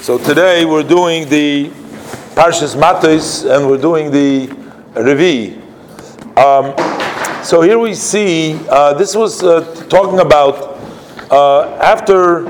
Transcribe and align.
So 0.00 0.16
today 0.16 0.64
we're 0.64 0.82
doing 0.82 1.28
the 1.28 1.68
Parshas 2.34 2.74
Matos 2.74 3.44
and 3.44 3.68
we're 3.68 3.76
doing 3.76 4.10
the 4.10 4.46
Revi. 4.94 5.60
Um, 6.38 7.44
so 7.44 7.60
here 7.60 7.78
we 7.78 7.92
see 7.92 8.58
uh, 8.70 8.94
this 8.94 9.14
was 9.14 9.42
uh, 9.42 9.60
talking 9.90 10.20
about 10.20 10.78
uh, 11.30 11.76
after 11.82 12.48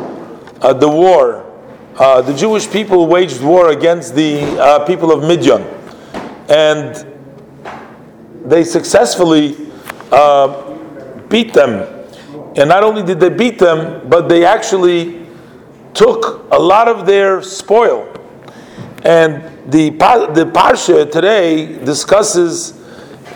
uh, 0.62 0.72
the 0.74 0.88
war, 0.88 1.44
uh, 1.96 2.22
the 2.22 2.32
Jewish 2.34 2.70
people 2.70 3.08
waged 3.08 3.42
war 3.42 3.70
against 3.70 4.14
the 4.14 4.42
uh, 4.60 4.86
people 4.86 5.10
of 5.10 5.26
Midian, 5.26 5.62
and 6.48 7.04
they 8.44 8.62
successfully 8.62 9.56
beat 11.28 11.52
them. 11.52 12.06
And 12.56 12.68
not 12.68 12.84
only 12.84 13.02
did 13.02 13.18
they 13.18 13.28
beat 13.28 13.58
them, 13.58 14.08
but 14.08 14.28
they 14.28 14.44
actually 14.44 15.19
took 15.94 16.46
a 16.52 16.58
lot 16.58 16.88
of 16.88 17.06
their 17.06 17.42
spoil. 17.42 18.06
And 19.04 19.42
the, 19.72 19.90
the 19.90 20.50
Parsha 20.52 21.10
today 21.10 21.82
discusses 21.84 22.78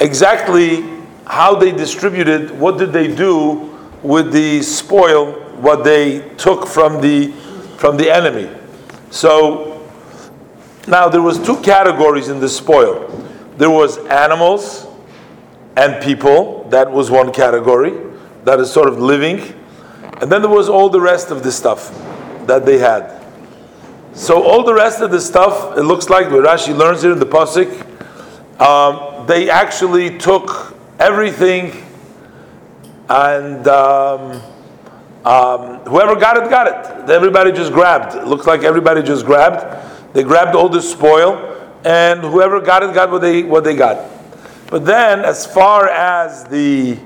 exactly 0.00 0.82
how 1.26 1.54
they 1.54 1.72
distributed, 1.72 2.50
what 2.50 2.78
did 2.78 2.92
they 2.92 3.14
do 3.14 3.70
with 4.02 4.32
the 4.32 4.62
spoil, 4.62 5.32
what 5.60 5.84
they 5.84 6.28
took 6.36 6.66
from 6.66 7.00
the, 7.00 7.32
from 7.78 7.96
the 7.96 8.10
enemy. 8.10 8.50
So 9.10 9.88
now 10.86 11.08
there 11.08 11.22
was 11.22 11.38
two 11.38 11.60
categories 11.62 12.28
in 12.28 12.40
the 12.40 12.48
spoil. 12.48 13.08
There 13.56 13.70
was 13.70 13.98
animals 14.06 14.86
and 15.76 16.02
people, 16.02 16.68
that 16.68 16.90
was 16.90 17.10
one 17.10 17.32
category, 17.32 17.94
that 18.44 18.60
is 18.60 18.70
sort 18.70 18.88
of 18.88 18.98
living. 18.98 19.40
And 20.20 20.30
then 20.30 20.42
there 20.42 20.50
was 20.50 20.68
all 20.68 20.90
the 20.90 21.00
rest 21.00 21.30
of 21.30 21.42
the 21.42 21.50
stuff 21.50 21.90
that 22.46 22.64
they 22.66 22.78
had. 22.78 23.22
So 24.14 24.42
all 24.42 24.62
the 24.62 24.74
rest 24.74 25.00
of 25.00 25.10
the 25.10 25.20
stuff, 25.20 25.76
it 25.76 25.82
looks 25.82 26.08
like 26.08 26.30
where 26.30 26.42
Rashi 26.42 26.76
learns 26.76 27.02
here 27.02 27.12
in 27.12 27.18
the 27.18 27.26
pasuk, 27.26 27.70
um, 28.60 29.26
they 29.26 29.50
actually 29.50 30.18
took 30.18 30.76
everything, 31.00 31.72
and 33.08 33.66
um, 33.66 34.40
um, 35.24 35.78
whoever 35.80 36.14
got 36.14 36.36
it 36.36 36.48
got 36.48 36.66
it. 36.68 37.10
Everybody 37.10 37.50
just 37.50 37.72
grabbed. 37.72 38.14
It 38.14 38.26
looks 38.26 38.46
like 38.46 38.62
everybody 38.62 39.02
just 39.02 39.26
grabbed. 39.26 40.14
They 40.14 40.22
grabbed 40.22 40.54
all 40.54 40.68
the 40.68 40.82
spoil, 40.82 41.68
and 41.84 42.20
whoever 42.20 42.60
got 42.60 42.82
it 42.82 42.94
got 42.94 43.10
what 43.10 43.20
they 43.20 43.42
what 43.42 43.64
they 43.64 43.74
got. 43.74 44.10
But 44.70 44.84
then, 44.84 45.24
as 45.24 45.44
far 45.44 45.88
as 45.88 46.44
the 46.44 46.98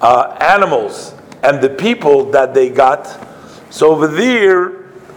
uh, 0.00 0.36
animals 0.40 1.14
and 1.42 1.60
the 1.60 1.68
people 1.68 2.30
that 2.30 2.54
they 2.54 2.70
got, 2.70 3.06
so 3.70 3.90
over 3.90 4.06
there, 4.06 4.70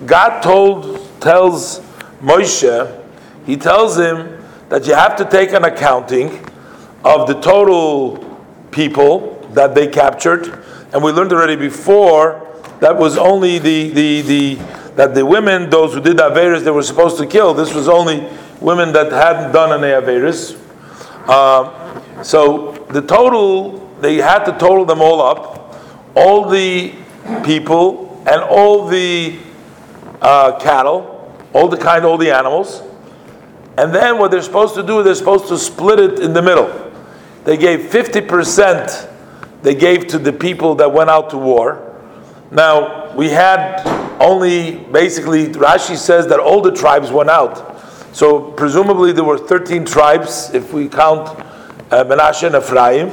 God 0.06 0.42
told 0.42 1.08
tells 1.22 1.80
Moshe, 2.22 3.04
he 3.46 3.56
tells 3.58 3.98
him 3.98 4.44
that 4.70 4.88
you 4.88 4.94
have 4.94 5.16
to 5.18 5.26
take 5.26 5.52
an 5.54 5.64
accounting 5.64 6.46
of 7.04 7.28
the 7.28 7.40
total 7.42 8.18
people 8.72 9.40
that 9.54 9.76
they 9.76 9.88
captured, 9.88 10.64
and 10.94 11.04
we 11.04 11.12
learned 11.12 11.32
already 11.32 11.56
before 11.56 12.48
that 12.80 12.98
was 12.98 13.18
only 13.18 13.60
the 13.60 13.90
the, 13.90 14.22
the 14.22 14.56
that 14.96 15.16
the 15.16 15.26
women, 15.26 15.70
those 15.70 15.94
who 15.94 16.02
did 16.02 16.18
Averis, 16.18 16.64
they 16.64 16.72
were 16.72 16.84
supposed 16.84 17.18
to 17.18 17.26
kill. 17.26 17.54
This 17.54 17.74
was 17.74 17.88
only 17.88 18.28
women 18.60 18.92
that 18.94 19.12
hadn't 19.12 19.52
done 19.52 19.72
an 19.72 19.82
Averis. 19.82 20.60
Uh, 21.28 22.24
so 22.24 22.74
the 22.90 23.02
total, 23.02 23.88
they 24.02 24.18
had 24.18 24.44
to 24.46 24.52
total 24.54 24.86
them 24.86 25.02
all 25.02 25.22
up, 25.22 25.76
all 26.16 26.50
the 26.50 26.94
people 27.44 28.11
and 28.26 28.42
all 28.42 28.88
the 28.88 29.40
uh, 30.22 30.60
cattle, 30.60 31.36
all 31.54 31.68
the 31.68 31.78
kind, 31.78 32.06
all 32.06 32.18
the 32.18 32.32
animals. 32.32 32.82
And 33.78 33.94
then 33.94 34.18
what 34.18 34.32
they're 34.32 34.42
supposed 34.42 34.76
to 34.76 34.84
do, 34.84 35.02
they're 35.02 35.16
supposed 35.16 35.48
to 35.48 35.58
split 35.58 36.00
it 36.00 36.20
in 36.20 36.34
the 36.34 36.42
middle. 36.42 36.92
They 37.44 37.58
gave 37.58 37.90
50%, 37.90 39.10
they 39.64 39.74
gave 39.74 40.08
to 40.08 40.20
the 40.20 40.34
people 40.34 40.76
that 40.76 40.92
went 40.92 41.10
out 41.10 41.32
to 41.32 41.38
war. 41.38 41.88
Now, 42.52 43.16
we 43.16 43.30
had 43.30 43.82
only, 44.20 44.76
basically, 44.76 45.48
Rashi 45.48 45.98
says 45.98 46.28
that 46.28 46.40
all 46.40 46.62
the 46.62 46.72
tribes 46.72 47.12
went 47.12 47.30
out. 47.30 47.80
So, 48.14 48.52
presumably, 48.52 49.14
there 49.14 49.24
were 49.24 49.38
13 49.38 49.86
tribes, 49.86 50.54
if 50.54 50.74
we 50.74 50.88
count 50.90 51.30
uh, 51.92 52.04
Menashe 52.04 52.46
and 52.46 52.56
Ephraim. 52.56 53.10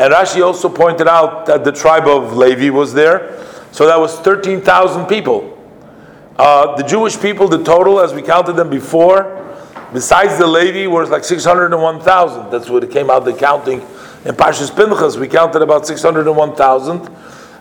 And 0.00 0.12
Rashi 0.12 0.44
also 0.44 0.68
pointed 0.68 1.08
out 1.08 1.46
that 1.46 1.64
the 1.64 1.72
tribe 1.72 2.06
of 2.06 2.36
Levi 2.36 2.70
was 2.70 2.92
there. 2.92 3.36
So 3.72 3.86
that 3.86 3.98
was 3.98 4.18
13,000 4.20 5.06
people. 5.06 5.56
Uh, 6.36 6.76
the 6.76 6.82
Jewish 6.82 7.20
people, 7.20 7.48
the 7.48 7.62
total, 7.62 8.00
as 8.00 8.14
we 8.14 8.22
counted 8.22 8.54
them 8.54 8.70
before, 8.70 9.36
besides 9.92 10.38
the 10.38 10.46
Levi, 10.46 10.86
was 10.86 11.10
like 11.10 11.22
601,000. 11.22 12.50
That's 12.50 12.68
what 12.68 12.82
it 12.82 12.90
came 12.90 13.10
out 13.10 13.24
the 13.24 13.32
counting. 13.32 13.80
In 14.24 14.34
Pashas 14.34 14.74
Pinchas, 14.74 15.16
we 15.16 15.28
counted 15.28 15.62
about 15.62 15.86
601,000. 15.86 17.08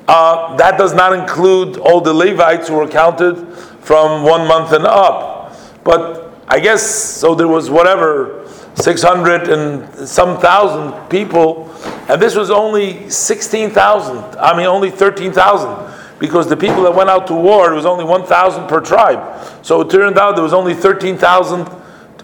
Uh, 0.07 0.55
that 0.55 0.77
does 0.77 0.93
not 0.93 1.13
include 1.13 1.77
all 1.77 2.01
the 2.01 2.13
Levites 2.13 2.67
who 2.67 2.75
were 2.75 2.87
counted 2.87 3.35
from 3.81 4.23
one 4.23 4.47
month 4.47 4.71
and 4.71 4.85
up. 4.85 5.55
But 5.83 6.33
I 6.47 6.59
guess, 6.59 6.83
so 6.83 7.35
there 7.35 7.47
was 7.47 7.69
whatever, 7.69 8.47
600 8.75 9.49
and 9.49 10.07
some 10.07 10.39
thousand 10.39 11.09
people, 11.09 11.69
and 12.07 12.21
this 12.21 12.35
was 12.35 12.49
only 12.49 13.09
16,000, 13.09 14.17
I 14.39 14.57
mean, 14.57 14.65
only 14.65 14.89
13,000 14.89 15.98
because 16.19 16.47
the 16.47 16.57
people 16.57 16.83
that 16.83 16.93
went 16.93 17.09
out 17.09 17.27
to 17.27 17.33
war, 17.33 17.71
it 17.71 17.75
was 17.75 17.85
only 17.85 18.03
1,000 18.03 18.67
per 18.67 18.81
tribe. 18.81 19.65
So 19.65 19.81
it 19.81 19.89
turned 19.89 20.17
out 20.17 20.35
there 20.35 20.43
was 20.43 20.53
only 20.53 20.73
13,000 20.73 21.67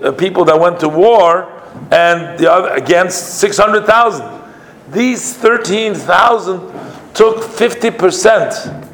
uh, 0.03 0.11
people 0.11 0.45
that 0.45 0.59
went 0.59 0.79
to 0.81 0.89
war 0.89 1.51
and 1.91 2.37
the 2.37 2.51
other 2.51 2.69
against 2.69 3.39
600,000. 3.39 4.29
These 4.91 5.33
13,000 5.35 6.59
took 7.13 7.37
50% 7.37 8.91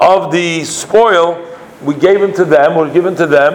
of 0.00 0.32
the 0.32 0.64
spoil 0.64 1.50
we 1.84 1.94
gave 1.94 2.20
them 2.20 2.32
to 2.34 2.44
them, 2.44 2.74
were 2.76 2.90
given 2.90 3.14
to 3.16 3.26
them, 3.26 3.52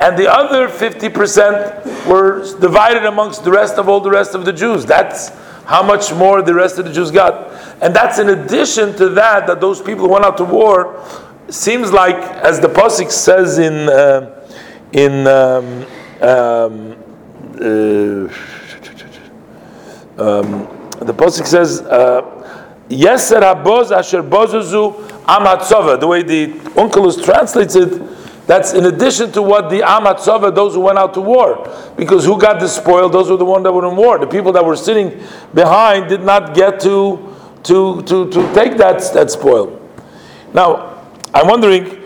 and 0.00 0.18
the 0.18 0.30
other 0.30 0.68
50% 0.68 2.06
were 2.06 2.40
divided 2.60 3.04
amongst 3.04 3.44
the 3.44 3.50
rest 3.50 3.78
of 3.78 3.88
all 3.88 4.00
the 4.00 4.10
rest 4.10 4.34
of 4.34 4.44
the 4.44 4.52
Jews. 4.52 4.84
That's 4.84 5.30
how 5.66 5.82
much 5.82 6.12
more 6.12 6.42
the 6.42 6.54
rest 6.54 6.78
of 6.78 6.84
the 6.84 6.92
Jews 6.92 7.10
got. 7.10 7.50
And 7.82 7.94
that's 7.94 8.18
in 8.18 8.28
addition 8.28 8.94
to 8.96 9.08
that, 9.10 9.46
that 9.46 9.60
those 9.60 9.80
people 9.80 10.06
who 10.06 10.12
went 10.12 10.24
out 10.24 10.36
to 10.38 10.44
war, 10.44 11.04
seems 11.48 11.92
like, 11.92 12.16
as 12.16 12.60
the 12.60 12.68
Pasuk 12.68 13.10
says 13.10 13.58
in, 13.58 13.88
uh, 13.88 14.48
in 14.92 15.26
um, 15.26 15.86
um, 16.20 16.96
uh, 17.54 18.28
um, 20.16 20.68
the 21.00 21.14
Pasuk 21.14 21.46
says, 21.46 21.82
Yeser 22.88 23.40
haboz 23.40 23.90
asher 23.90 24.22
bozuzu 24.22 24.94
amatzova. 25.24 25.98
The 25.98 26.06
way 26.06 26.22
the 26.22 26.48
Onkelos 26.76 27.24
translates 27.24 27.76
it, 27.76 27.90
that's 28.46 28.74
in 28.74 28.84
addition 28.84 29.32
to 29.32 29.42
what 29.42 29.70
the 29.70 29.80
Amatzava, 29.80 30.54
those 30.54 30.74
who 30.74 30.80
went 30.80 30.98
out 30.98 31.14
to 31.14 31.20
war. 31.20 31.66
Because 31.96 32.24
who 32.26 32.38
got 32.38 32.60
the 32.60 32.68
spoil? 32.68 33.08
Those 33.08 33.30
were 33.30 33.38
the 33.38 33.44
ones 33.44 33.64
that 33.64 33.72
were 33.72 33.86
in 33.88 33.96
war. 33.96 34.18
The 34.18 34.26
people 34.26 34.52
that 34.52 34.64
were 34.64 34.76
sitting 34.76 35.22
behind 35.54 36.08
did 36.08 36.22
not 36.22 36.54
get 36.54 36.78
to, 36.80 37.34
to, 37.62 38.02
to, 38.02 38.30
to 38.30 38.54
take 38.54 38.76
that, 38.76 39.00
that 39.14 39.30
spoil. 39.30 39.80
Now, 40.52 41.02
I'm 41.32 41.48
wondering, 41.48 42.02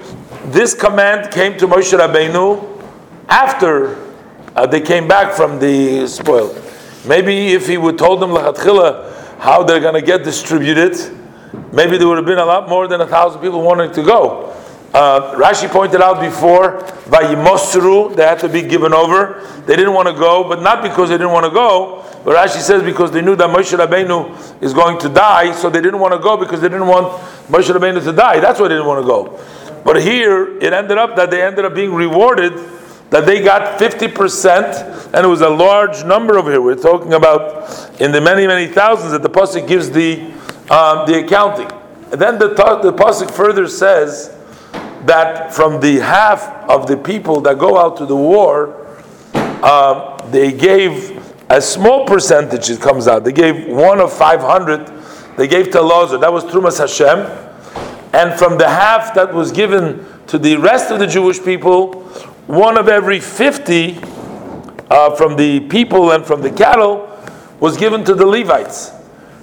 this 0.47 0.75
command 0.75 1.32
came 1.32 1.59
to 1.59 1.66
Moshe 1.66 1.98
Rabbeinu 1.98 2.82
after 3.28 3.97
uh, 4.54 4.66
they 4.66 4.81
came 4.81 5.09
back 5.09 5.34
from 5.34 5.59
the 5.59 6.06
spoil. 6.06 6.56
Maybe 7.06 7.48
if 7.48 7.66
he 7.66 7.78
would 7.78 7.98
told 7.98 8.21
them 8.21 8.31
how 8.31 9.62
they're 9.65 9.81
going 9.81 9.94
to 9.94 10.03
get 10.03 10.22
distributed, 10.22 10.97
maybe 11.72 11.98
there 11.98 12.06
would 12.06 12.16
have 12.16 12.27
been 12.27 12.38
a 12.38 12.44
lot 12.44 12.69
more 12.69 12.87
than 12.87 13.00
a 13.00 13.06
thousand 13.06 13.41
people 13.41 13.62
wanting 13.62 13.93
to 13.93 14.03
go. 14.03 14.47
Uh, 14.94 15.34
Rashi 15.34 15.69
pointed 15.69 16.00
out 16.00 16.21
before, 16.21 16.81
Vayimosru, 17.10 18.16
they 18.16 18.22
had 18.22 18.39
to 18.39 18.48
be 18.48 18.63
given 18.63 18.95
over. 18.95 19.45
They 19.66 19.77
didn't 19.77 19.92
want 19.92 20.09
to 20.09 20.15
go, 20.15 20.48
but 20.48 20.63
not 20.63 20.83
because 20.83 21.10
they 21.10 21.18
didn't 21.18 21.33
want 21.33 21.45
to 21.45 21.51
go, 21.51 22.04
but 22.24 22.34
Rashi 22.34 22.60
says 22.60 22.83
because 22.83 23.13
they 23.13 23.21
knew 23.21 23.36
that 23.36 23.51
Moshe 23.51 23.77
Rabbeinu 23.77 24.63
is 24.63 24.72
going 24.72 24.98
to 25.01 25.10
die, 25.10 25.53
so 25.53 25.68
they 25.68 25.83
didn't 25.83 26.01
want 26.01 26.15
to 26.15 26.18
go 26.18 26.39
because 26.39 26.63
they 26.63 26.71
didn't 26.71 26.86
want 26.86 27.13
Moshe 27.48 27.71
Rabbeinu 27.71 28.03
to 28.03 28.13
die. 28.13 28.41
That's 28.41 28.59
why 28.59 28.68
they 28.68 28.74
didn't 28.74 28.86
want 28.86 29.03
to 29.03 29.07
go. 29.07 29.39
But 29.84 30.01
here, 30.03 30.57
it 30.59 30.72
ended 30.72 30.97
up 30.97 31.16
that 31.16 31.30
they 31.30 31.42
ended 31.42 31.66
up 31.66 31.74
being 31.74 31.92
rewarded, 31.92 32.54
that 33.10 33.27
they 33.27 33.42
got 33.42 33.78
50%, 33.78 35.15
and 35.15 35.24
it 35.24 35.28
was 35.28 35.42
a 35.42 35.51
large 35.51 36.03
number 36.04 36.39
over 36.39 36.51
here. 36.51 36.63
We're 36.63 36.77
talking 36.77 37.13
about 37.13 38.01
in 38.01 38.10
the 38.10 38.22
many, 38.22 38.47
many 38.47 38.66
thousands 38.66 39.13
that 39.13 39.22
the 39.22 39.30
Pasuk 39.30 39.68
gives 39.68 39.91
the, 39.91 40.22
um, 40.71 41.07
the 41.07 41.22
accounting. 41.24 41.71
And 42.10 42.21
then 42.21 42.39
the, 42.39 42.48
the 42.48 42.92
Pasuk 42.92 43.30
further 43.30 43.68
says, 43.68 44.34
that 45.06 45.54
from 45.54 45.80
the 45.80 45.97
half 45.97 46.42
of 46.68 46.86
the 46.86 46.97
people 46.97 47.41
that 47.42 47.59
go 47.59 47.78
out 47.78 47.97
to 47.98 48.06
the 48.06 48.16
war, 48.16 48.86
uh, 49.34 50.16
they 50.30 50.53
gave 50.53 51.22
a 51.50 51.60
small 51.60 52.06
percentage, 52.06 52.68
it 52.71 52.80
comes 52.80 53.09
out. 53.09 53.24
They 53.24 53.33
gave 53.33 53.66
one 53.66 54.00
of 54.00 54.12
500, 54.12 54.92
they 55.36 55.48
gave 55.48 55.71
to 55.71 55.80
Lazar. 55.80 56.18
That 56.18 56.33
was 56.33 56.45
Trumas 56.45 56.78
Hashem. 56.78 57.18
And 58.12 58.39
from 58.39 58.59
the 58.59 58.68
half 58.68 59.15
that 59.15 59.33
was 59.33 59.53
given 59.53 60.04
to 60.27 60.39
the 60.39 60.56
rest 60.56 60.91
of 60.91 60.98
the 60.98 61.06
Jewish 61.06 61.42
people, 61.42 62.03
one 62.47 62.78
of 62.78 62.89
every 62.89 63.21
50 63.21 63.98
uh, 64.91 65.15
from 65.15 65.36
the 65.36 65.60
people 65.68 66.12
and 66.12 66.24
from 66.24 66.41
the 66.41 66.51
cattle 66.51 67.04
was 67.60 67.77
given 67.77 68.04
to 68.04 68.15
the 68.15 68.27
Levites. 68.27 68.92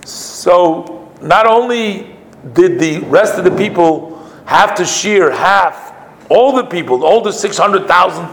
So 0.06 1.12
not 1.22 1.48
only 1.48 2.16
did 2.54 2.80
the 2.80 3.00
rest 3.08 3.38
of 3.38 3.44
the 3.44 3.56
people 3.56 4.15
have 4.46 4.76
to 4.76 4.86
shear 4.86 5.32
half, 5.32 5.94
all 6.30 6.56
the 6.56 6.66
people, 6.66 7.04
all 7.04 7.22
the 7.22 7.32
600,000 7.32 8.28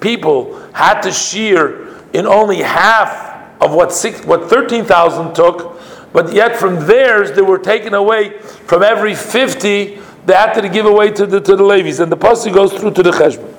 people 0.00 0.60
had 0.72 1.00
to 1.02 1.12
shear 1.12 1.88
in 2.12 2.26
only 2.26 2.58
half 2.58 3.62
of 3.62 3.74
what, 3.74 3.92
six, 3.92 4.24
what 4.24 4.48
13,000 4.48 5.34
took, 5.34 5.80
but 6.12 6.32
yet 6.32 6.56
from 6.56 6.86
theirs 6.86 7.32
they 7.32 7.42
were 7.42 7.58
taken 7.58 7.94
away 7.94 8.38
from 8.38 8.82
every 8.82 9.14
50 9.14 10.00
they 10.28 10.34
had 10.34 10.52
to 10.60 10.68
give 10.68 10.84
away 10.84 11.10
to 11.12 11.26
the, 11.26 11.40
to 11.40 11.56
the 11.56 11.62
Levies. 11.62 12.00
And 12.00 12.12
the 12.12 12.16
Pasuk 12.16 12.52
goes 12.52 12.74
through 12.74 12.92
to 12.92 13.02
the 13.02 13.12
Cheshbon. 13.12 13.54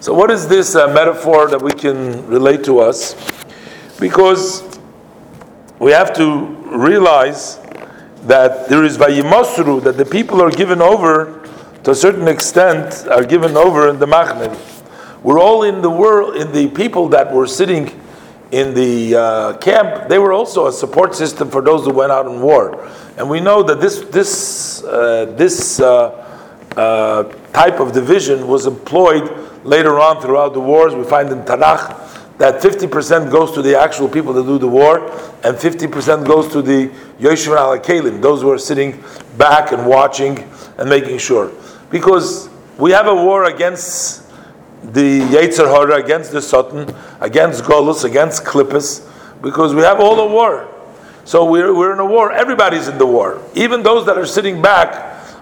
So, 0.00 0.12
what 0.12 0.28
is 0.28 0.48
this 0.48 0.74
uh, 0.74 0.88
metaphor 0.88 1.46
that 1.46 1.62
we 1.62 1.70
can 1.70 2.26
relate 2.26 2.64
to 2.64 2.80
us? 2.80 3.14
Because 4.00 4.64
we 5.78 5.92
have 5.92 6.12
to 6.14 6.46
realize 6.76 7.60
that 8.22 8.68
there 8.68 8.84
is 8.84 8.98
Vayimosru, 8.98 9.82
that 9.84 9.96
the 9.96 10.04
people 10.04 10.42
are 10.42 10.50
given 10.50 10.82
over 10.82 11.48
to 11.84 11.92
a 11.92 11.94
certain 11.94 12.28
extent, 12.28 13.06
are 13.08 13.24
given 13.24 13.56
over 13.56 13.88
in 13.88 13.98
the 13.98 14.06
Machne. 14.06 14.56
We're 15.22 15.40
all 15.40 15.62
in 15.62 15.82
the 15.82 15.90
world, 15.90 16.36
in 16.36 16.52
the 16.52 16.68
people 16.68 17.08
that 17.10 17.32
were 17.32 17.46
sitting 17.46 18.00
in 18.52 18.74
the 18.74 19.14
uh, 19.14 19.56
camp, 19.58 20.08
they 20.08 20.18
were 20.18 20.32
also 20.32 20.66
a 20.66 20.72
support 20.72 21.14
system 21.14 21.50
for 21.50 21.62
those 21.62 21.84
who 21.84 21.92
went 21.92 22.10
out 22.10 22.26
in 22.26 22.40
war. 22.40 22.88
And 23.16 23.30
we 23.30 23.40
know 23.40 23.62
that 23.62 23.80
this, 23.80 24.00
this, 24.10 24.82
uh, 24.84 25.32
this 25.36 25.80
uh, 25.80 26.26
uh 26.76 27.24
type 27.52 27.80
of 27.80 27.92
division 27.92 28.46
was 28.46 28.66
employed 28.66 29.28
later 29.64 29.98
on 29.98 30.20
throughout 30.20 30.52
the 30.52 30.60
wars. 30.60 30.94
We 30.94 31.04
find 31.04 31.28
in 31.30 31.42
Tanakh 31.42 32.09
that 32.40 32.62
50% 32.62 33.30
goes 33.30 33.52
to 33.52 33.60
the 33.60 33.78
actual 33.78 34.08
people 34.08 34.32
that 34.32 34.44
do 34.44 34.56
the 34.58 34.66
war, 34.66 35.10
and 35.44 35.58
50% 35.58 36.26
goes 36.26 36.50
to 36.50 36.62
the 36.62 36.88
Yeshua 37.18 37.58
al 37.58 37.78
Kalim, 37.78 38.22
those 38.22 38.40
who 38.40 38.50
are 38.50 38.56
sitting 38.56 39.04
back 39.36 39.72
and 39.72 39.86
watching 39.86 40.50
and 40.78 40.88
making 40.88 41.18
sure. 41.18 41.52
Because 41.90 42.48
we 42.78 42.92
have 42.92 43.06
a 43.08 43.14
war 43.14 43.44
against 43.44 44.22
the 44.82 45.20
Yetzer 45.20 45.66
Hara, 45.66 46.02
against 46.02 46.32
the 46.32 46.40
Satan, 46.40 46.94
against 47.20 47.64
Golus, 47.64 48.04
against 48.04 48.42
Klippus, 48.42 49.06
because 49.42 49.74
we 49.74 49.82
have 49.82 50.00
all 50.00 50.16
the 50.16 50.24
war. 50.24 50.66
So 51.26 51.44
we're, 51.44 51.74
we're 51.74 51.92
in 51.92 51.98
a 51.98 52.06
war. 52.06 52.32
Everybody's 52.32 52.88
in 52.88 52.96
the 52.96 53.06
war. 53.06 53.42
Even 53.54 53.82
those 53.82 54.06
that 54.06 54.16
are 54.16 54.24
sitting 54.24 54.62
back 54.62 54.94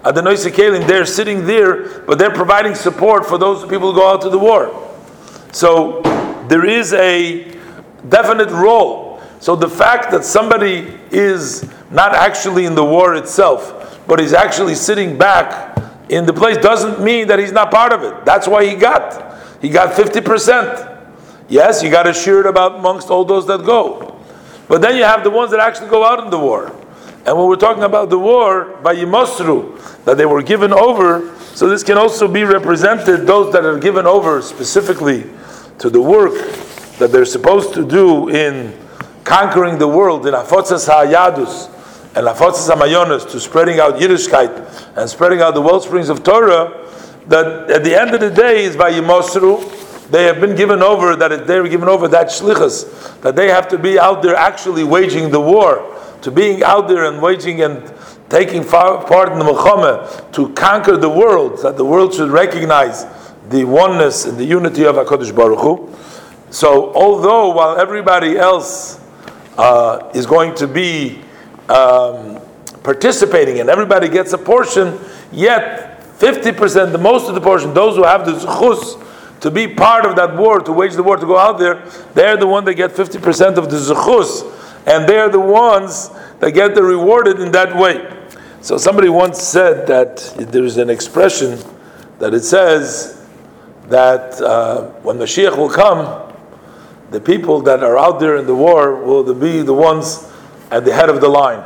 at 0.05 0.17
the 0.17 0.23
Noise 0.23 0.47
Kalim, 0.47 0.85
they're 0.89 1.07
sitting 1.07 1.47
there, 1.47 2.01
but 2.01 2.19
they're 2.19 2.35
providing 2.35 2.75
support 2.75 3.25
for 3.25 3.39
those 3.39 3.63
people 3.63 3.93
who 3.93 4.01
go 4.01 4.13
out 4.13 4.23
to 4.23 4.31
the 4.31 4.39
war. 4.39 4.85
So 5.53 6.03
there 6.49 6.65
is 6.65 6.93
a 6.95 7.57
definite 8.09 8.51
role. 8.51 9.21
So 9.41 9.55
the 9.55 9.69
fact 9.69 10.11
that 10.11 10.25
somebody 10.25 10.99
is 11.11 11.71
not 11.91 12.15
actually 12.15 12.65
in 12.65 12.75
the 12.75 12.85
war 12.85 13.15
itself, 13.15 14.03
but 14.07 14.19
he's 14.19 14.33
actually 14.33 14.75
sitting 14.75 15.17
back 15.17 15.79
in 16.09 16.25
the 16.25 16.33
place 16.33 16.57
doesn't 16.57 17.03
mean 17.03 17.29
that 17.29 17.39
he's 17.39 17.53
not 17.53 17.71
part 17.71 17.93
of 17.93 18.03
it. 18.03 18.25
That's 18.25 18.49
why 18.49 18.65
he 18.65 18.75
got. 18.75 19.39
He 19.61 19.69
got 19.69 19.95
50%. 19.95 20.97
Yes, 21.49 21.83
you 21.83 21.91
got 21.91 22.05
to 22.05 22.15
share 22.15 22.41
it 22.41 22.47
about 22.47 22.77
amongst 22.77 23.11
all 23.11 23.25
those 23.25 23.47
that 23.47 23.65
go. 23.65 24.19
But 24.69 24.81
then 24.83 24.97
you 24.97 25.05
have 25.05 25.25
the 25.25 25.31
ones 25.31 25.51
that 25.51 25.61
actually 25.61 25.89
go 25.89 26.05
out 26.05 26.25
in 26.25 26.31
the 26.31 26.39
war. 26.39 26.69
And 27.27 27.37
when 27.37 27.47
we're 27.47 27.57
talking 27.57 27.83
about 27.83 28.11
the 28.11 28.19
war 28.19 28.79
by 28.83 28.95
Yimosru, 28.95 30.05
that 30.05 30.17
they 30.17 30.27
were 30.27 30.43
given 30.43 30.73
over, 30.73 31.35
so 31.55 31.69
this 31.69 31.83
can 31.83 31.99
also 31.99 32.27
be 32.29 32.45
represented, 32.45 33.27
those 33.27 33.53
that 33.53 33.65
are 33.65 33.79
given 33.79 34.07
over 34.07 34.41
specifically 34.41 35.25
to 35.79 35.91
the 35.91 36.01
work 36.01 36.35
that 36.99 37.11
they're 37.13 37.25
supposed 37.25 37.75
to 37.75 37.87
do 37.87 38.29
in 38.29 38.77
conquering 39.25 39.79
the 39.79 39.89
world, 39.89 40.27
in 40.27 40.35
Afotzas 40.35 40.89
HaYadus 40.89 41.67
and 42.17 42.27
Afotzas 42.27 42.69
HaMayonis, 42.75 43.31
to 43.31 43.39
spreading 43.39 43.79
out 43.79 43.95
Yiddishkeit 43.95 44.97
and 44.97 45.09
spreading 45.09 45.41
out 45.41 45.55
the 45.55 45.61
wellsprings 45.61 46.09
of 46.09 46.25
Torah, 46.25 46.87
that 47.27 47.71
at 47.71 47.85
the 47.85 47.95
end 47.95 48.15
of 48.15 48.21
the 48.21 48.31
day 48.31 48.65
is 48.65 48.77
by 48.77 48.91
Yimosru, 48.91 50.09
they 50.11 50.25
have 50.25 50.41
been 50.41 50.57
given 50.57 50.83
over, 50.83 51.15
that 51.15 51.47
they 51.47 51.61
were 51.61 51.69
given 51.69 51.89
over 51.89 52.09
that 52.09 52.29
shlichus, 52.29 53.21
that 53.21 53.37
they 53.37 53.49
have 53.49 53.69
to 53.69 53.79
be 53.79 53.99
out 53.99 54.23
there 54.23 54.35
actually 54.35 54.83
waging 54.83 55.31
the 55.31 55.41
war, 55.41 55.95
to 56.23 56.31
being 56.31 56.63
out 56.63 56.89
there 56.89 57.05
and 57.05 57.23
waging 57.23 57.63
and 57.63 57.93
taking 58.31 58.65
part 58.65 59.31
in 59.31 59.39
the 59.39 59.45
Milchama 59.45 60.33
to 60.33 60.49
conquer 60.55 60.97
the 60.97 61.09
world, 61.09 61.63
that 61.63 61.77
the 61.77 61.85
world 61.85 62.15
should 62.15 62.31
recognize 62.31 63.05
the 63.49 63.65
oneness 63.65 64.27
and 64.27 64.39
the 64.39 64.45
unity 64.45 64.85
of 64.85 64.97
HaKadosh 64.97 65.35
Baruch 65.35 65.61
Hu. 65.61 65.95
So, 66.51 66.93
although 66.95 67.51
while 67.51 67.79
everybody 67.79 68.37
else 68.37 69.01
uh, 69.57 70.11
is 70.15 70.27
going 70.27 70.55
to 70.57 70.67
be 70.67 71.21
um, 71.69 72.41
participating 72.83 73.61
and 73.61 73.69
everybody 73.69 74.09
gets 74.09 74.33
a 74.33 74.39
portion, 74.39 74.99
yet 75.33 76.01
50%, 76.19 76.93
the 76.93 76.99
most 76.99 77.29
of 77.29 77.35
the 77.35 77.41
portion, 77.41 77.75
those 77.75 77.97
who 77.97 78.05
have 78.05 78.25
the 78.25 78.33
zechus 78.33 79.05
to 79.41 79.51
be 79.51 79.69
part 79.69 80.05
of 80.05 80.17
that 80.17 80.37
war, 80.37 80.61
to 80.61 80.73
wage 80.73 80.95
the 80.95 81.03
war, 81.03 81.17
to 81.17 81.27
go 81.27 81.39
out 81.39 81.59
there, 81.59 81.85
they're 82.15 82.37
the 82.37 82.47
one 82.47 82.65
that 82.65 82.75
get 82.75 82.91
50% 82.91 83.57
of 83.57 83.71
the 83.71 83.77
zechus, 83.77 84.43
and 84.87 85.09
they're 85.09 85.29
the 85.29 85.39
ones 85.39 86.11
that 86.41 86.53
get 86.53 86.75
the 86.75 86.83
rewarded 86.83 87.41
in 87.41 87.53
that 87.53 87.77
way. 87.77 88.15
So 88.61 88.77
somebody 88.79 89.09
once 89.09 89.41
said 89.41 89.87
that 89.87 90.17
there's 90.37 90.77
an 90.77 90.91
expression 90.91 91.59
that 92.19 92.35
it 92.35 92.43
says 92.43 93.18
that 93.89 94.41
uh, 94.41 94.91
when 95.03 95.17
Mashiach 95.17 95.57
will 95.57 95.71
come, 95.71 96.33
the 97.11 97.21
people 97.21 97.61
that 97.63 97.83
are 97.83 97.99
out 97.99 98.21
there 98.21 98.37
in 98.37 98.47
the 98.47 98.55
war 98.55 99.03
will 99.03 99.35
be 99.35 99.63
the 99.63 99.73
ones 99.73 100.31
at 100.71 100.85
the 100.85 100.93
head 100.93 101.09
of 101.09 101.21
the 101.21 101.29
line. 101.29 101.65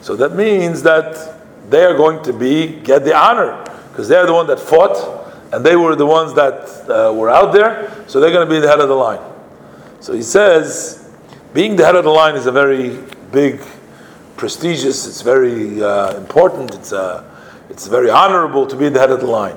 So 0.00 0.16
that 0.16 0.34
means 0.34 0.82
that 0.82 1.38
they 1.70 1.84
are 1.84 1.96
going 1.96 2.22
to 2.24 2.32
be 2.32 2.80
get 2.80 3.04
the 3.04 3.14
honor 3.14 3.62
because 3.90 4.08
they're 4.08 4.26
the 4.26 4.32
one 4.32 4.46
that 4.48 4.58
fought 4.58 5.20
and 5.52 5.64
they 5.64 5.76
were 5.76 5.94
the 5.94 6.06
ones 6.06 6.34
that 6.34 6.88
uh, 6.88 7.12
were 7.12 7.28
out 7.28 7.52
there, 7.52 8.04
so 8.06 8.20
they're 8.20 8.32
going 8.32 8.46
to 8.46 8.52
be 8.52 8.60
the 8.60 8.68
head 8.68 8.80
of 8.80 8.88
the 8.88 8.94
line. 8.94 9.20
So 10.00 10.12
he 10.12 10.22
says, 10.22 11.10
being 11.52 11.76
the 11.76 11.84
head 11.84 11.96
of 11.96 12.04
the 12.04 12.10
line 12.10 12.36
is 12.36 12.46
a 12.46 12.52
very 12.52 12.98
big, 13.32 13.60
prestigious. 14.36 15.06
It's 15.06 15.22
very 15.22 15.82
uh, 15.82 16.16
important. 16.16 16.74
It's 16.74 16.92
uh, 16.92 17.24
it's 17.68 17.86
very 17.86 18.10
honorable 18.10 18.66
to 18.66 18.76
be 18.76 18.88
the 18.88 18.98
head 18.98 19.10
of 19.10 19.20
the 19.20 19.26
line. 19.26 19.56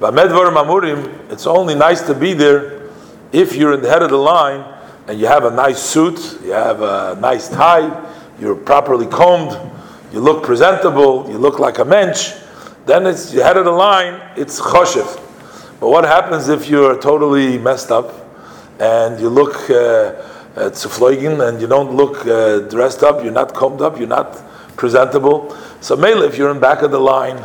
But 0.00 0.14
Medvar 0.14 0.52
Mamurim, 0.52 1.30
it's 1.30 1.46
only 1.46 1.74
nice 1.74 2.02
to 2.02 2.14
be 2.14 2.32
there 2.34 2.88
if 3.32 3.54
you're 3.56 3.74
in 3.74 3.82
the 3.82 3.88
head 3.88 4.02
of 4.02 4.10
the 4.10 4.16
line 4.16 4.64
and 5.06 5.18
you 5.18 5.26
have 5.26 5.44
a 5.44 5.50
nice 5.50 5.82
suit, 5.82 6.38
you 6.42 6.52
have 6.52 6.82
a 6.82 7.18
nice 7.20 7.48
tie, 7.48 8.08
you're 8.40 8.56
properly 8.56 9.06
combed, 9.06 9.56
you 10.12 10.20
look 10.20 10.44
presentable, 10.44 11.28
you 11.30 11.38
look 11.38 11.58
like 11.58 11.78
a 11.78 11.84
mensch 11.84 12.32
then 12.88 13.06
it's 13.06 13.34
you 13.34 13.42
head 13.42 13.58
of 13.58 13.66
the 13.66 13.70
line, 13.70 14.18
it's 14.34 14.58
choshev. 14.58 15.20
But 15.78 15.90
what 15.90 16.04
happens 16.04 16.48
if 16.48 16.70
you're 16.70 16.98
totally 16.98 17.58
messed 17.58 17.90
up 17.90 18.14
and 18.80 19.20
you 19.20 19.28
look 19.28 19.56
uh, 19.68 20.14
zuflogen 20.70 21.46
and 21.46 21.60
you 21.60 21.66
don't 21.66 21.94
look 21.94 22.26
uh, 22.26 22.60
dressed 22.60 23.02
up, 23.02 23.22
you're 23.22 23.30
not 23.30 23.52
combed 23.52 23.82
up, 23.82 23.98
you're 23.98 24.08
not 24.08 24.42
presentable. 24.78 25.54
So 25.82 25.96
mele, 25.96 26.22
if 26.22 26.38
you're 26.38 26.50
in 26.50 26.60
back 26.60 26.80
of 26.80 26.90
the 26.90 26.98
line, 26.98 27.44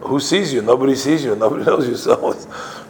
who 0.00 0.20
sees 0.20 0.52
you? 0.52 0.62
Nobody 0.62 0.94
sees 0.94 1.24
you. 1.24 1.34
Nobody 1.36 1.64
knows 1.64 1.88
you. 1.88 1.96
So, 1.96 2.36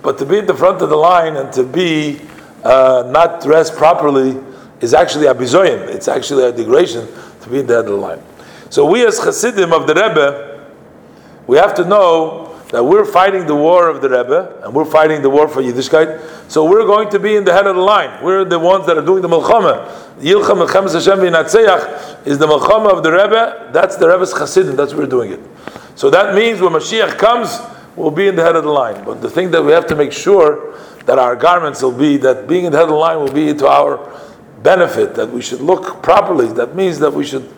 but 0.02 0.19
to 0.19 0.26
be 0.26 0.38
at 0.38 0.47
the 0.47 0.55
front 0.55 0.83
of 0.83 0.90
the 0.90 0.97
line 0.97 1.37
and 1.37 1.52
to 1.52 1.64
be 1.64 2.21
uh, 2.64 3.09
not 3.11 3.43
dressed 3.43 3.75
properly 3.76 4.38
is 4.81 4.95
actually 4.95 5.26
a 5.26 5.35
bizoyin. 5.35 5.88
It's 5.88 6.09
actually 6.09 6.45
a 6.45 6.52
degradation 6.52 7.07
to 7.43 7.50
be 7.50 7.61
in 7.61 7.67
the 7.67 7.75
head 7.75 7.85
of 7.85 7.93
the 7.93 7.97
line. 7.97 8.23
So 8.71 8.87
we 8.87 9.05
as 9.05 9.19
Hasidim 9.19 9.73
of 9.73 9.87
the 9.87 9.95
Rebbe 9.95 10.50
we 11.50 11.57
have 11.57 11.75
to 11.75 11.85
know 11.85 12.57
that 12.71 12.85
we're 12.85 13.05
fighting 13.05 13.45
the 13.45 13.57
war 13.57 13.88
of 13.88 14.00
the 14.00 14.09
Rebbe 14.09 14.61
and 14.62 14.73
we're 14.73 14.85
fighting 14.85 15.21
the 15.21 15.29
war 15.29 15.49
for 15.49 15.61
Yiddishkeit. 15.61 16.49
So 16.49 16.64
we're 16.64 16.87
going 16.87 17.11
to 17.11 17.19
be 17.19 17.35
in 17.35 17.45
the 17.45 17.52
head 17.52 17.67
of 17.67 17.75
the 17.75 17.83
line. 17.83 18.23
We're 18.23 18.45
the 18.45 18.61
ones 18.61 18.87
that 18.87 18.97
are 18.97 19.05
doing 19.05 19.21
the 19.21 19.29
Milchama. 19.29 19.90
Yilcham 20.21 20.64
Melchem 20.64 20.93
Hashem 20.93 21.19
V'Natzeach 21.19 22.25
is 22.25 22.38
the 22.38 22.47
Milchama 22.47 22.97
of 22.97 23.02
the 23.02 23.11
Rebbe. 23.11 23.71
That's 23.73 23.97
the 23.97 24.09
Rebbe's 24.09 24.33
Chassidim. 24.33 24.76
That's 24.76 24.93
where 24.93 25.02
we're 25.02 25.11
doing 25.11 25.33
it. 25.33 25.40
So 26.00 26.09
that 26.09 26.35
means 26.35 26.62
when 26.62 26.73
Mashiach 26.73 27.19
comes, 27.19 27.59
we'll 27.95 28.11
be 28.11 28.26
in 28.26 28.35
the 28.35 28.42
head 28.42 28.57
of 28.57 28.64
the 28.64 28.71
line. 28.71 29.04
But 29.04 29.21
the 29.21 29.28
thing 29.28 29.50
that 29.50 29.62
we 29.62 29.73
have 29.73 29.87
to 29.88 29.95
make 29.95 30.12
sure 30.12 30.75
that 31.04 31.19
our 31.19 31.37
garments 31.37 31.83
will 31.83 31.92
be, 31.92 32.16
that 32.16 32.49
being 32.49 32.64
in 32.64 32.73
the 32.73 32.78
head 32.78 32.85
of 32.85 32.88
the 32.88 32.95
line 32.95 33.19
will 33.19 33.30
be 33.30 33.52
to 33.52 33.66
our 33.66 34.11
benefit, 34.62 35.14
that 35.16 35.28
we 35.28 35.42
should 35.42 35.61
look 35.61 36.02
properly. 36.02 36.47
That 36.54 36.75
means 36.75 37.00
that 37.00 37.12
we 37.12 37.26
should 37.26 37.54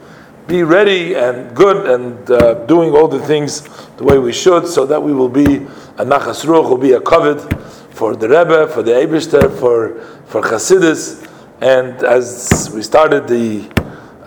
be 0.49 0.65
ready 0.65 1.15
and 1.15 1.55
good 1.55 1.89
and 1.89 2.29
uh, 2.33 2.55
doing 2.67 2.91
all 2.91 3.07
the 3.07 3.21
things 3.21 3.61
the 3.99 4.03
way 4.03 4.19
we 4.19 4.33
should, 4.33 4.67
so 4.67 4.87
that 4.87 5.01
we 5.01 5.13
will 5.13 5.29
be 5.29 5.59
a 5.99 6.05
nachas 6.05 6.45
ruch, 6.45 6.69
will 6.69 6.77
be 6.77 6.95
a 6.95 7.01
kavod 7.01 7.63
for 7.95 8.17
the 8.17 8.29
Rebbe, 8.29 8.67
for 8.75 8.83
the 8.83 8.91
Eibishter, 8.91 9.57
for 9.61 10.01
for 10.27 10.43
Chasidus, 10.43 11.31
and 11.61 12.03
as 12.03 12.73
we 12.75 12.83
started 12.83 13.29
the 13.29 13.71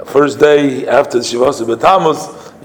first 0.05 0.39
day 0.39 0.87
after 0.87 1.17
the 1.17 1.25
Shivas 1.25 1.59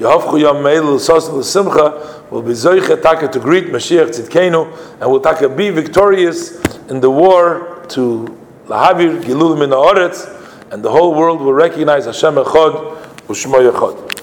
Yehovchu 0.01 0.41
Yom 0.41 0.63
Meil 0.63 0.95
L'Sos 0.95 1.29
L'Simcha 1.29 2.31
will 2.31 2.41
be 2.41 2.53
Zoiche 2.53 3.03
Taka 3.03 3.29
to 3.29 3.39
greet 3.39 3.67
Mashiach 3.67 4.09
Tzidkenu 4.09 4.99
and 4.99 5.11
will 5.11 5.21
Taka 5.21 5.47
be 5.47 5.69
victorious 5.69 6.59
in 6.89 7.01
the 7.01 7.11
war 7.11 7.85
to 7.91 8.25
Lahavir 8.67 9.23
Gilul 9.23 9.59
Min 9.59 9.71
Haaretz 9.71 10.73
and 10.73 10.83
the 10.83 10.91
whole 10.91 11.15
world 11.15 11.43
will 11.43 11.53
recognize 11.53 12.07
Hashem 12.07 12.37
Echad 12.37 12.97
U'Shmo 13.29 13.71
Echad. 13.71 14.11